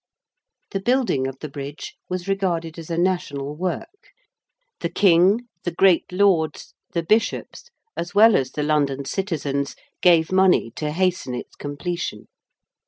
[0.71, 4.09] The building of the Bridge was regarded as a national work:
[4.79, 10.71] the King: the great Lords: the Bishops: as well as the London Citizens, gave money
[10.71, 12.29] to hasten its completion.